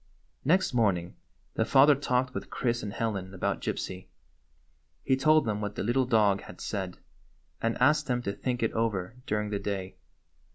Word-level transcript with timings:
Next 0.43 0.73
morning 0.73 1.15
the 1.53 1.63
father 1.63 1.93
talked 1.93 2.33
with 2.33 2.49
Chris 2.49 2.81
and 2.81 2.91
Helen 2.91 3.35
about 3.35 3.61
Gypsy. 3.61 4.07
He 5.03 5.15
told 5.15 5.45
them 5.45 5.61
what 5.61 5.75
the 5.75 5.83
little 5.83 6.07
dog 6.07 6.41
had 6.41 6.59
said, 6.59 6.97
and 7.61 7.77
asked 7.79 8.07
them 8.07 8.23
to 8.23 8.33
think 8.33 8.63
it 8.63 8.73
over 8.73 9.13
during 9.27 9.51
the 9.51 9.59
day. 9.59 9.97